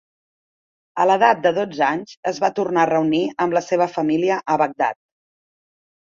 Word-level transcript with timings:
A 1.03 1.05
l'edat 1.09 1.43
de 1.43 1.51
dotze 1.57 1.83
anys, 1.87 2.15
es 2.31 2.39
va 2.45 2.51
tornar 2.61 2.81
a 2.87 2.91
reunir 2.93 3.21
amb 3.47 3.59
la 3.59 3.63
seva 3.67 3.89
família 3.93 4.41
a 4.55 4.59
Bagdad. 4.65 5.01